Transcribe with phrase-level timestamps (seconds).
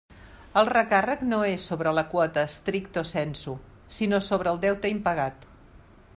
[0.61, 3.55] El recàrrec no és sobre la quota stricto sensu,
[3.99, 5.47] sinó sobre el deute impagat.